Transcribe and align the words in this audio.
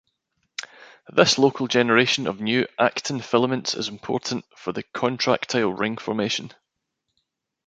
This 1.13 1.37
local 1.37 1.67
generation 1.67 2.25
of 2.25 2.41
new 2.41 2.65
actin 2.79 3.21
filaments 3.23 3.75
is 3.75 3.87
important 3.87 4.45
for 4.57 4.71
the 4.71 4.81
contractile 4.81 5.71
ring 5.73 5.95
formation. 5.97 6.51